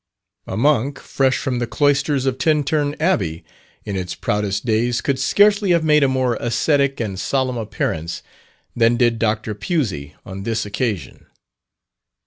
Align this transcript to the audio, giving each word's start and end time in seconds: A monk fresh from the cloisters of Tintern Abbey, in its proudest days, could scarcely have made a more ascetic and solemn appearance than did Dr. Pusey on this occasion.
A 0.47 0.57
monk 0.57 0.97
fresh 0.97 1.37
from 1.37 1.59
the 1.59 1.67
cloisters 1.67 2.25
of 2.25 2.39
Tintern 2.39 2.95
Abbey, 2.99 3.43
in 3.85 3.95
its 3.95 4.15
proudest 4.15 4.65
days, 4.65 4.99
could 4.99 5.19
scarcely 5.19 5.69
have 5.73 5.83
made 5.83 6.01
a 6.01 6.07
more 6.07 6.37
ascetic 6.39 6.99
and 6.99 7.19
solemn 7.19 7.57
appearance 7.57 8.23
than 8.75 8.97
did 8.97 9.19
Dr. 9.19 9.53
Pusey 9.53 10.15
on 10.25 10.41
this 10.41 10.65
occasion. 10.65 11.27